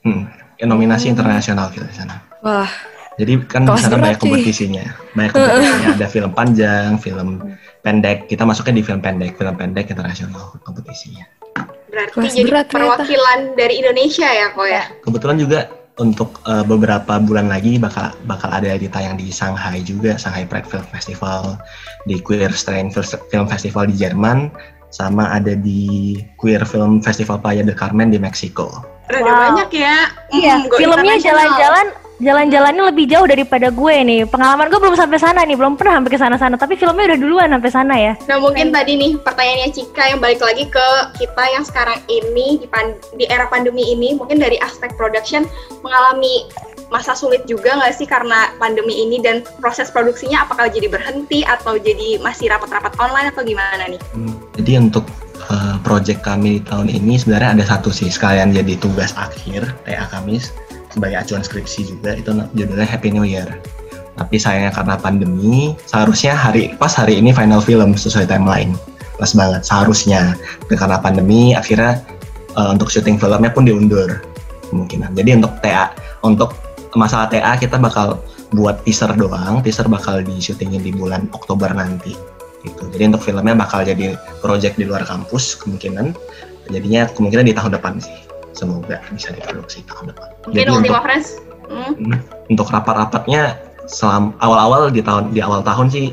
[0.05, 0.21] Hmm,
[0.57, 1.13] ya, nominasi hmm.
[1.15, 2.21] internasional gitu di sana.
[2.41, 2.69] Wah.
[3.15, 4.83] Jadi kan di sana banyak kompetisinya,
[5.15, 5.87] banyak kompetisinya.
[5.95, 7.27] ada film panjang, film
[7.79, 8.27] pendek.
[8.27, 11.23] Kita masuknya di film pendek, film pendek internasional kompetisinya.
[11.87, 13.55] Berarti Kelas jadi berat, perwakilan ternyata.
[13.55, 14.83] dari Indonesia ya kok ya?
[14.99, 15.59] Kebetulan juga
[15.95, 20.87] untuk uh, beberapa bulan lagi bakal bakal ada ditayang di Shanghai juga Shanghai Pride Film
[20.91, 21.55] Festival
[22.03, 22.91] di Queer Strain
[23.31, 24.51] Film Festival di Jerman
[24.91, 28.83] sama ada di Queer Film Festival Playa del Carmen di Meksiko.
[29.05, 29.21] Wow.
[29.21, 30.09] banyak ya.
[30.33, 34.21] Iya, filmnya jalan-jalan jalan-jalannya lebih jauh daripada gue nih.
[34.29, 36.55] Pengalaman gue belum sampai sana nih, belum pernah sampai ke sana-sana.
[36.55, 38.13] Tapi filmnya udah duluan sampai sana ya.
[38.27, 40.87] Nah mungkin tadi nih pertanyaannya Cika yang balik lagi ke
[41.19, 45.43] kita yang sekarang ini di, pan di era pandemi ini, mungkin dari aspek production
[45.83, 46.47] mengalami
[46.93, 51.81] masa sulit juga nggak sih karena pandemi ini dan proses produksinya apakah jadi berhenti atau
[51.81, 53.99] jadi masih rapat-rapat online atau gimana nih?
[54.13, 55.09] Hmm, jadi untuk
[55.49, 60.05] uh, project kami di tahun ini sebenarnya ada satu sih sekalian jadi tugas akhir TA
[60.13, 60.53] Kamis
[60.95, 63.59] sebagai acuan skripsi juga itu judulnya Happy New Year.
[64.15, 68.71] Tapi sayangnya karena pandemi, seharusnya hari pas hari ini final film sesuai timeline.
[69.19, 70.39] Pas banget seharusnya.
[70.63, 71.99] Tapi karena pandemi akhirnya
[72.55, 74.23] uh, untuk syuting filmnya pun diundur
[74.71, 75.11] kemungkinan.
[75.19, 75.91] Jadi untuk TA
[76.23, 76.55] untuk
[76.95, 78.23] masalah TA kita bakal
[78.55, 79.59] buat teaser doang.
[79.59, 82.15] Teaser bakal di syutingin di bulan Oktober nanti.
[82.63, 82.87] Gitu.
[82.95, 86.15] Jadi untuk filmnya bakal jadi project di luar kampus kemungkinan.
[86.71, 88.25] Jadinya kemungkinan di tahun depan sih
[88.55, 90.27] semoga bisa diproduksi tahun depan.
[90.47, 91.27] Mungkin Jadi Ultima untuk, Friends.
[91.67, 91.93] Hmm.
[91.93, 92.17] hmm.
[92.55, 96.09] Untuk rapat-rapatnya selam awal-awal di tahun di awal tahun sih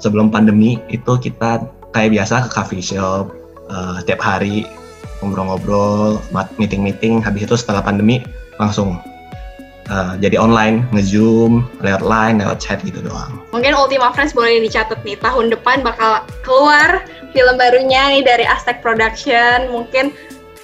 [0.00, 3.28] sebelum pandemi itu kita kayak biasa ke coffee shop
[3.68, 4.64] uh, tiap hari
[5.20, 6.16] ngobrol-ngobrol,
[6.56, 7.20] meeting-meeting.
[7.20, 8.24] Habis itu setelah pandemi
[8.56, 8.96] langsung
[9.88, 13.40] eh, jadi online, nge-zoom, lewat line, lewat chat gitu doang.
[13.52, 17.04] Mungkin Ultima Friends boleh dicatat nih, tahun depan bakal keluar
[17.36, 19.70] film barunya nih dari Aztec Production.
[19.70, 20.12] Mungkin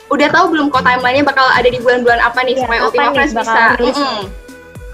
[0.06, 3.10] udah tahu belum kok timelinenya bakal ada di bulan-bulan apa nih Ya, supaya apa Ultima
[3.14, 3.62] Friends bisa.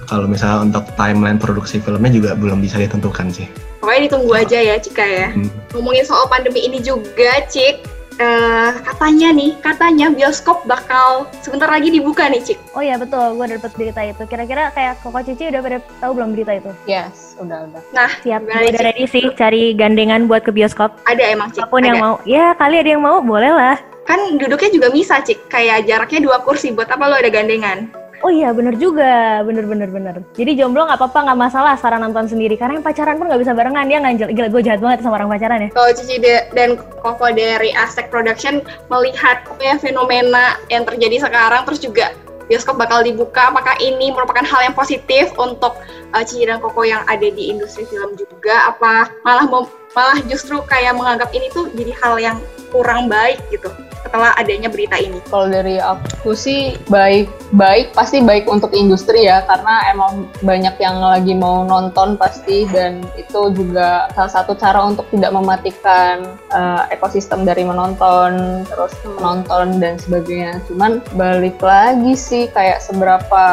[0.08, 3.46] Kalau misalnya untuk timeline produksi filmnya juga belum bisa ditentukan sih.
[3.80, 5.28] Pokoknya ditunggu aja ya Cika ya.
[5.32, 5.48] Hmm.
[5.72, 7.86] Ngomongin soal pandemi ini juga Cik,
[8.18, 12.58] eh, katanya nih, katanya bioskop bakal sebentar lagi dibuka nih Cik.
[12.76, 14.22] Oh iya betul, gue dapet berita itu.
[14.28, 16.70] Kira-kira kayak Koko Cici udah pada tahu belum berita itu?
[16.84, 17.80] Yes, udah udah.
[18.22, 20.92] Siap, Gimana, gue udah ready sih cari gandengan buat ke bioskop.
[21.06, 21.64] Ada emang Cik.
[21.64, 22.04] Apa pun yang ada.
[22.04, 22.14] mau.
[22.28, 23.76] Ya kali ada yang mau, boleh lah.
[24.02, 26.74] Kan duduknya juga bisa Cik, kayak jaraknya dua kursi.
[26.74, 28.01] Buat apa lo ada gandengan?
[28.22, 30.14] Oh iya bener juga, bener bener bener.
[30.38, 33.50] Jadi jomblo nggak apa-apa nggak masalah Sarah nonton sendiri karena yang pacaran pun nggak bisa
[33.50, 34.30] barengan dia nganjel.
[34.30, 35.68] Gila gue jahat banget sama orang pacaran ya.
[35.74, 41.82] Kalau Cici de- dan Koko dari Aztec Production melihat ya, fenomena yang terjadi sekarang, terus
[41.82, 42.14] juga
[42.46, 45.74] bioskop bakal dibuka, apakah ini merupakan hal yang positif untuk
[46.14, 48.70] uh, Cici dan Koko yang ada di industri film juga?
[48.70, 52.36] Apa malah mem- malah justru kayak menganggap ini tuh jadi hal yang
[52.72, 53.68] kurang baik gitu
[54.02, 55.20] setelah adanya berita ini?
[55.28, 60.98] Kalau dari aku sih baik baik pasti baik untuk industri ya karena emang banyak yang
[60.98, 67.44] lagi mau nonton pasti dan itu juga salah satu cara untuk tidak mematikan eh, ekosistem
[67.46, 70.58] dari menonton terus menonton dan sebagainya.
[70.66, 73.44] Cuman balik lagi sih kayak seberapa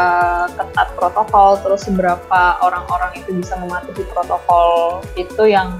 [0.55, 5.77] ketat protokol terus seberapa orang-orang itu bisa mematuhi protokol itu yang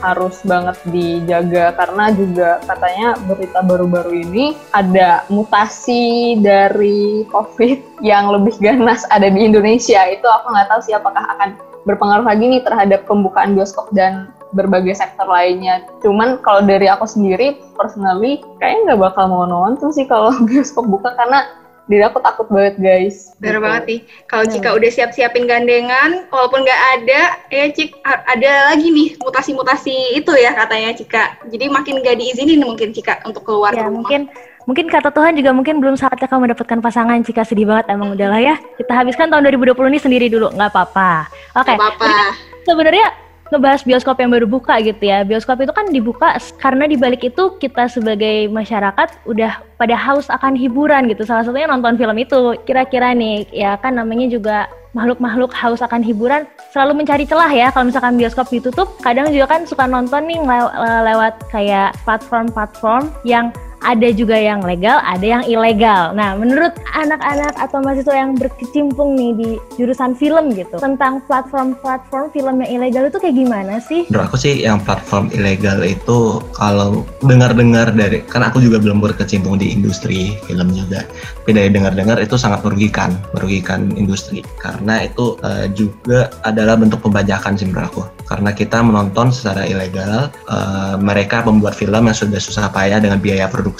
[0.00, 7.78] harus banget dijaga karena juga katanya berita baru-baru ini ada mutasi dari COVID
[8.10, 10.04] yang lebih ganas ada di Indonesia.
[10.10, 11.56] Itu aku nggak tahu sih apakah akan
[11.86, 15.82] berpengaruh lagi nih terhadap pembukaan bioskop dan berbagai sektor lainnya.
[16.02, 21.14] Cuman kalau dari aku sendiri, personally, kayaknya nggak bakal mau nonton sih kalau bioskop buka
[21.14, 21.46] karena
[21.86, 23.30] diri aku takut banget guys.
[23.38, 23.64] Bener Gitu.
[23.64, 24.00] banget nih.
[24.26, 30.32] Kalau Cika udah siap-siapin gandengan, walaupun nggak ada, ya Cik ada lagi nih mutasi-mutasi itu
[30.34, 31.24] ya katanya Cika.
[31.46, 34.02] Jadi makin nggak diizinin mungkin Cika untuk keluar Ya rumah.
[34.02, 34.26] mungkin
[34.66, 38.42] mungkin kata Tuhan juga mungkin belum saatnya kamu mendapatkan pasangan jika sedih banget emang udahlah
[38.42, 42.34] ya kita habiskan tahun 2020 ini sendiri dulu nggak apa-apa oke apa-apa.
[42.66, 43.14] sebenarnya
[43.52, 45.22] ngebahas bioskop yang baru buka gitu ya.
[45.22, 51.06] Bioskop itu kan dibuka karena dibalik itu kita sebagai masyarakat udah pada haus akan hiburan
[51.12, 51.22] gitu.
[51.22, 53.46] Salah satunya nonton film itu kira-kira nih.
[53.52, 56.48] Ya kan namanya juga makhluk-makhluk haus akan hiburan.
[56.72, 58.88] Selalu mencari celah ya kalau misalkan bioskop ditutup.
[59.04, 63.52] Kadang juga kan suka nonton nih lew- le- lewat kayak platform-platform yang
[63.86, 66.10] ada juga yang legal, ada yang ilegal.
[66.10, 72.54] Nah, menurut anak-anak atau mahasiswa yang berkecimpung nih di jurusan film gitu, tentang platform-platform film
[72.66, 74.10] yang ilegal itu kayak gimana sih?
[74.10, 79.62] Menurut aku sih yang platform ilegal itu kalau dengar-dengar dari kan aku juga belum berkecimpung
[79.62, 81.06] di industri film juga.
[81.46, 87.54] Tapi dari dengar-dengar itu sangat merugikan, merugikan industri karena itu eh, juga adalah bentuk pembajakan
[87.54, 88.02] sih menurut aku.
[88.26, 93.46] Karena kita menonton secara ilegal, eh, mereka membuat film yang sudah susah payah dengan biaya
[93.46, 93.75] produksi.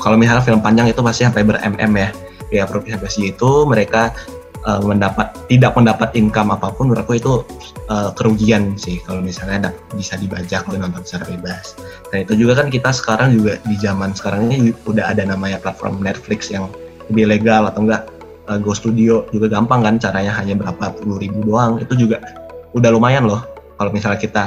[0.00, 2.08] Kalau misalnya film panjang itu pasti sampai ber-MM ya.
[2.48, 4.10] Biaya produksi sampai segitu, mereka
[4.64, 7.32] eh, mendapat tidak mendapat income apa pun menurut aku itu
[7.90, 11.74] uh, kerugian sih kalau misalnya da- bisa dibajak kalau nonton secara bebas.
[12.14, 16.00] Dan itu juga kan kita sekarang juga di zaman sekarang ini udah ada namanya platform
[16.00, 16.70] Netflix yang
[17.10, 18.06] lebih legal atau enggak.
[18.50, 21.78] Uh, Go Studio juga gampang kan caranya hanya berapa puluh ribu doang.
[21.78, 22.22] Itu juga
[22.74, 23.42] udah lumayan loh.
[23.78, 24.44] Kalau misalnya kita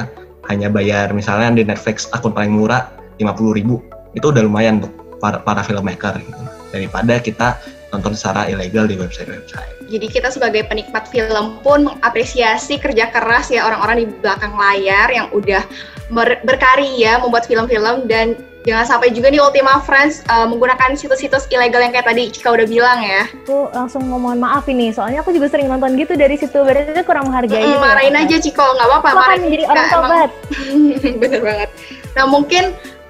[0.51, 3.79] hanya bayar misalnya di Netflix akun paling murah 50.000 ribu
[4.13, 7.47] itu udah lumayan untuk para, para filmmaker gitu daripada kita
[7.93, 9.85] nonton secara ilegal di website-website.
[9.85, 15.29] Jadi kita sebagai penikmat film pun mengapresiasi kerja keras ya orang-orang di belakang layar yang
[15.29, 15.61] udah
[16.09, 18.33] ber- berkarya membuat film-film dan
[18.65, 22.65] jangan sampai juga nih Ultima Friends uh, menggunakan situs-situs ilegal yang kayak tadi Cika udah
[22.65, 23.29] bilang ya.
[23.45, 27.03] Aku langsung ngomongin maaf ini, soalnya aku juga sering nonton gitu dari situ, berarti itu
[27.05, 27.61] kurang menghargai.
[27.61, 27.85] Mm, gitu ya.
[27.85, 29.09] marahin aja Ciko, nggak apa-apa.
[29.13, 30.29] Marahin Cika, orang tobat.
[31.21, 31.69] Bener banget.
[32.17, 32.63] Nah mungkin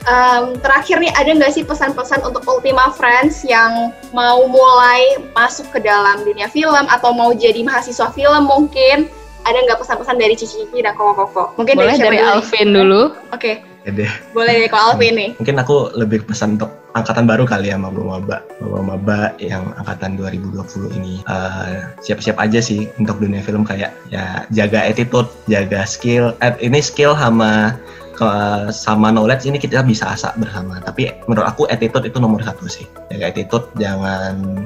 [0.05, 5.79] em, terakhir nih ada nggak sih pesan-pesan untuk Ultima Friends yang mau mulai masuk ke
[5.79, 9.07] dalam dunia film atau mau jadi mahasiswa film mungkin
[9.43, 11.43] ada nggak pesan-pesan dari Cici Cici dan Koko Koko?
[11.59, 12.23] Mungkin Boleh dari nih?
[12.23, 13.11] Alvin dulu.
[13.35, 15.29] Oke, Jadi boleh dari Ko Alvin nih.
[15.35, 21.19] mungkin aku lebih pesan untuk angkatan baru kali ya maba-maba maba-maba yang angkatan 2020 ini
[21.27, 26.79] Eh, siap-siap aja sih untuk dunia film kayak ya jaga attitude jaga skill eh, ini
[26.79, 27.75] skill sama
[28.23, 30.79] ke- sama knowledge ini kita bisa asah bersama.
[30.79, 32.87] Tapi menurut aku attitude itu nomor satu sih.
[33.11, 34.63] Jaga attitude jangan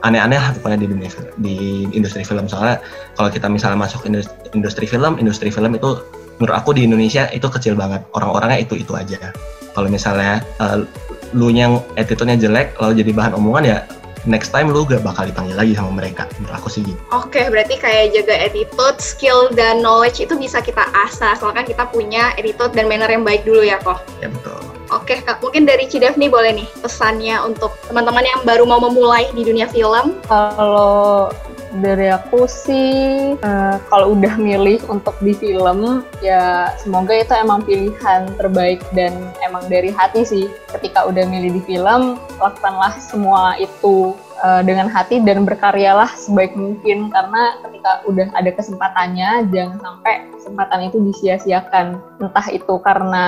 [0.00, 1.10] aneh-aneh lah pokoknya di dunia
[1.42, 1.56] di
[1.90, 2.46] industri film.
[2.46, 2.78] Soalnya
[3.18, 5.98] kalau kita misalnya masuk industri, industri film industri film itu
[6.38, 8.06] menurut aku di Indonesia itu kecil banget.
[8.16, 9.34] Orang-orangnya itu itu aja.
[9.74, 10.86] Kalau misalnya eh,
[11.34, 13.78] lu yang attitude-nya jelek lalu jadi bahan omongan ya
[14.28, 16.28] next time lu gak bakal dipanggil lagi sama mereka.
[16.40, 17.00] Menurut aku sih gitu.
[17.12, 21.36] Oke, berarti kayak jaga attitude, skill, dan knowledge itu bisa kita asah.
[21.38, 24.02] Soalnya kan kita punya attitude dan manner yang baik dulu ya, kok.
[24.20, 24.58] Ya betul.
[24.90, 29.30] Oke, Kak, mungkin dari Cidef nih boleh nih pesannya untuk teman-teman yang baru mau memulai
[29.30, 30.18] di dunia film.
[30.26, 31.30] Kalau
[31.78, 32.90] dari aku sih
[33.38, 39.14] eh, kalau udah milih untuk di film ya semoga itu emang pilihan terbaik dan
[39.46, 40.44] emang dari hati sih.
[40.74, 47.14] Ketika udah milih di film lakukanlah semua itu eh, dengan hati dan berkaryalah sebaik mungkin.
[47.14, 52.02] Karena ketika udah ada kesempatannya jangan sampai kesempatan itu disia-siakan.
[52.18, 53.26] Entah itu karena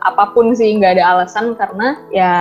[0.00, 1.52] apa pun sih nggak ada alasan.
[1.60, 2.32] Karena ya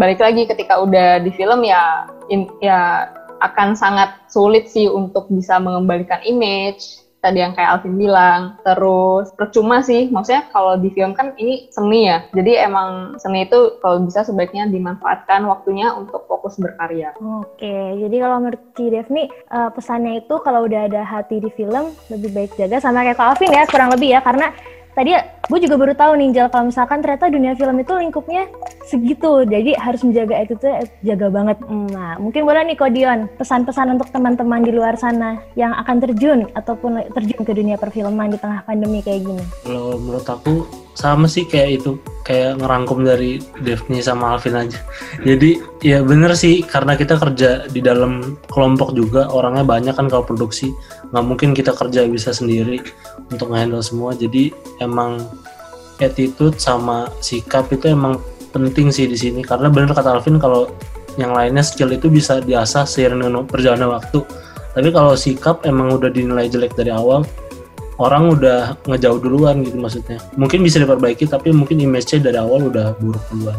[0.00, 5.58] balik lagi ketika udah di film ya in- ya akan sangat sulit sih untuk bisa
[5.58, 7.02] mengembalikan image.
[7.18, 10.06] Tadi yang kayak Alvin bilang terus percuma sih.
[10.06, 12.22] Maksudnya kalau di film kan ini seni ya.
[12.30, 17.18] Jadi emang seni itu kalau bisa sebaiknya dimanfaatkan waktunya untuk fokus berkarya.
[17.18, 21.90] Oke, jadi kalau menurut Dev nih eh, pesannya itu kalau udah ada hati di film
[22.06, 22.78] lebih baik jaga.
[22.78, 24.22] Sama kayak Alvin ya kurang lebih ya.
[24.22, 24.54] Karena
[24.98, 25.14] tadi
[25.46, 28.50] gue juga baru tahu nih kalau misalkan ternyata dunia film itu lingkupnya
[28.82, 30.74] segitu jadi harus menjaga itu tuh
[31.06, 31.56] jaga banget.
[31.62, 36.50] Hmm, Nah mungkin boleh nih Kodion pesan-pesan untuk teman-teman di luar sana yang akan terjun
[36.58, 39.44] ataupun terjun ke dunia perfilman di tengah pandemi kayak gini.
[39.62, 40.66] Kalau menurut aku
[40.98, 41.94] sama sih kayak itu
[42.26, 44.82] kayak ngerangkum dari Devni sama Alvin aja.
[45.22, 50.26] Jadi ya bener sih karena kita kerja di dalam kelompok juga orangnya banyak kan kalau
[50.26, 50.74] produksi
[51.14, 52.82] nggak mungkin kita kerja bisa sendiri
[53.30, 54.10] untuk ngehandle semua.
[54.18, 54.50] Jadi
[54.82, 55.22] emang
[56.02, 58.18] attitude sama sikap itu emang
[58.50, 60.66] penting sih di sini karena bener kata Alvin kalau
[61.14, 64.26] yang lainnya skill itu bisa diasah seiring perjalanan waktu.
[64.74, 67.26] Tapi kalau sikap emang udah dinilai jelek dari awal,
[67.98, 70.18] orang udah ngejauh duluan gitu maksudnya.
[70.38, 73.58] Mungkin bisa diperbaiki tapi mungkin image-nya dari awal udah buruk duluan.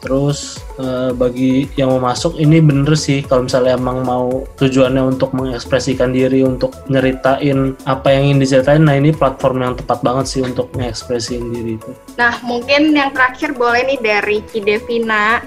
[0.00, 5.36] Terus eh, bagi yang mau masuk ini bener sih kalau misalnya emang mau tujuannya untuk
[5.36, 10.40] mengekspresikan diri untuk nyeritain apa yang ingin diceritain nah ini platform yang tepat banget sih
[10.40, 11.90] untuk mengekspresiin diri itu.
[12.16, 15.44] Nah, mungkin yang terakhir boleh nih dari Cidevina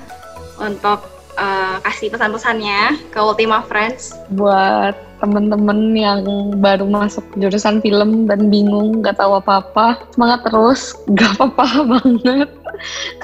[0.62, 4.14] untuk eh, kasih pesan-pesannya ke Ultima Friends.
[4.34, 6.20] buat temen-temen yang
[6.60, 10.92] baru masuk jurusan film dan bingung nggak tahu apa-apa semangat terus.
[11.16, 12.50] Nggak apa-apa banget.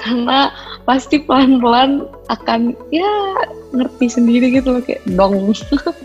[0.00, 0.48] Karena
[0.88, 3.12] pasti pelan-pelan akan ya
[3.76, 5.52] ngerti sendiri gitu loh kayak dong.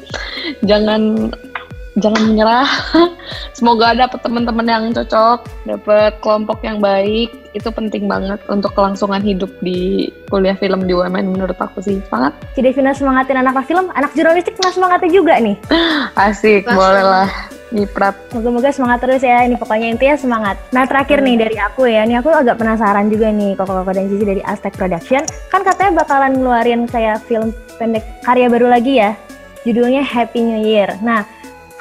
[0.69, 1.31] Jangan
[1.99, 2.67] jangan menyerah
[3.57, 9.47] semoga dapet teman-teman yang cocok dapet kelompok yang baik itu penting banget untuk kelangsungan hidup
[9.63, 14.11] di kuliah film di UMN menurut aku sih semangat Ci Devina semangatin anak film, anak
[14.15, 15.55] jurnalistik kena semangatnya juga nih.
[16.27, 16.79] asik Langsung.
[16.79, 17.29] boleh lah
[17.73, 19.43] Niprat Moga-moga semangat terus ya.
[19.43, 20.55] Ini pokoknya intinya semangat.
[20.71, 22.05] Nah terakhir nih dari aku ya.
[22.05, 25.25] Ini aku agak penasaran juga nih Koko-Koko dan Cici dari Aztec Production.
[25.49, 29.11] Kan katanya bakalan ngeluarin kayak film pendek karya baru lagi ya.
[29.65, 30.93] Judulnya Happy New Year.
[31.01, 31.25] Nah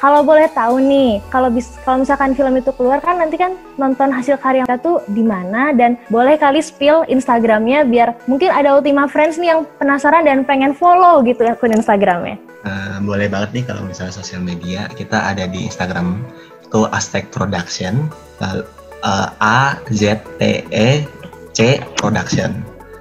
[0.03, 4.11] kalau boleh tahu nih, kalau bis, kalau misalkan film itu keluar kan nanti kan nonton
[4.11, 9.07] hasil karya kita tuh di mana dan boleh kali spill Instagramnya biar mungkin ada Ultima
[9.07, 12.37] Friends nih yang penasaran dan pengen follow gitu akun Instagramnya.
[12.65, 16.21] Eh, boleh banget nih kalau misalnya sosial media kita ada di Instagram
[16.65, 18.11] itu Aztec Production
[18.43, 21.07] eh, A Z T E
[21.55, 22.51] C Production.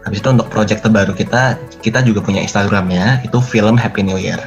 [0.04, 4.40] Habis itu untuk project terbaru kita kita juga punya Instagramnya itu film Happy New Year.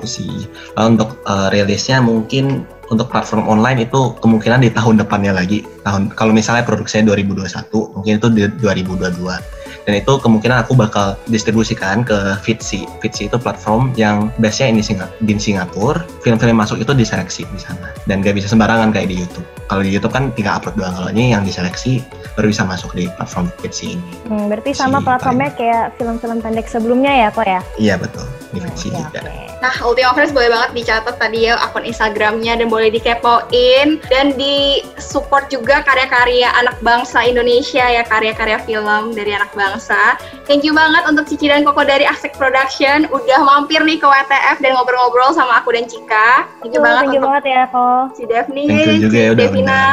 [0.00, 0.48] Itu sih.
[0.80, 5.62] Lalu untuk eh, rilisnya mungkin untuk platform online itu kemungkinan di tahun depannya lagi.
[5.86, 12.04] Tahun kalau misalnya produksinya 2021 mungkin itu di 2022 dan itu kemungkinan aku bakal distribusikan
[12.04, 12.84] ke Fitsi.
[13.00, 16.04] Fitsi itu platform yang base-nya ini Singa- di Singapura.
[16.20, 19.46] Film-film masuk itu diseleksi di sana dan gak bisa sembarangan kayak di YouTube.
[19.70, 20.94] Kalau di YouTube kan tinggal upload doang.
[20.94, 22.04] Kalau ini yang diseleksi
[22.40, 24.12] baru bisa masuk di platform Fitsi ini.
[24.24, 27.60] Hmm, berarti sama Si platformnya kayak film-film pendek sebelumnya ya kok ya?
[27.76, 28.24] Iya betul
[28.56, 29.20] di Fitsi Oke, juga.
[29.20, 29.50] oke.
[29.60, 34.80] Nah, Ultima Friends boleh banget dicatat tadi ya akun Instagramnya dan boleh dikepoin dan di
[34.96, 40.16] support juga karya-karya anak bangsa Indonesia ya karya-karya film dari anak bangsa.
[40.48, 44.64] Thank you banget untuk Cici dan Koko dari Asik Production udah mampir nih ke WTF
[44.64, 46.48] dan ngobrol-ngobrol sama aku dan Cika.
[46.64, 48.04] Thank you banget Thank you untuk banget ya kok.
[48.16, 49.84] si Devni, Thank you juga ya udah Devina,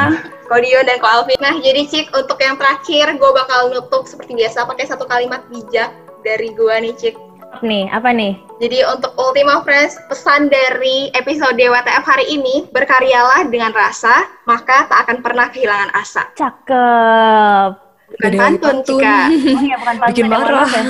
[0.48, 1.36] Kodio dan Ko Alvin.
[1.44, 5.92] Nah, jadi Cik untuk yang terakhir gue bakal nutup seperti biasa pakai satu kalimat bijak
[6.24, 7.16] dari gue nih Cik.
[7.60, 8.36] Nih, apa nih?
[8.60, 15.08] Jadi untuk Ultima Friends, pesan dari episode WTF hari ini, berkaryalah dengan rasa, maka tak
[15.08, 16.28] akan pernah kehilangan asa.
[16.36, 17.70] Cakep.
[18.08, 19.00] Bukan dari pantun, pantun.
[19.00, 19.18] Cika.
[19.56, 20.68] Oh ya, bukan pantun Bikin marah.
[20.68, 20.82] ya.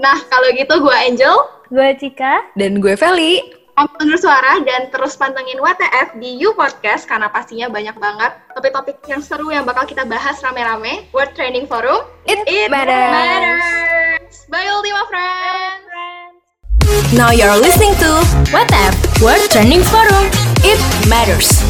[0.00, 1.36] Nah, kalau gitu gue Angel,
[1.72, 2.34] Gue Cika.
[2.52, 3.61] Dan gue Feli.
[3.72, 9.24] Kamu suara dan terus pantengin WTF di You Podcast karena pastinya banyak banget topik-topik yang
[9.24, 11.08] seru yang bakal kita bahas rame-rame.
[11.16, 12.92] World Training Forum, It, matters.
[13.16, 14.34] matters.
[14.52, 15.80] Bye Ultima Friends.
[17.16, 18.20] Now you're listening to
[18.52, 18.94] WTF
[19.24, 20.28] World Trending Forum.
[20.60, 21.64] It matters.